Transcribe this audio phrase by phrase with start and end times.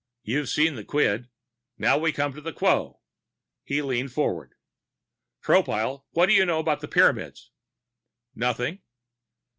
[0.23, 1.29] You've seen the quid.
[1.77, 3.01] Now we come to the quo."
[3.63, 4.55] He leaned forward.
[5.43, 7.51] "Tropile, what do you know about the Pyramids?"
[8.33, 8.81] "Nothing."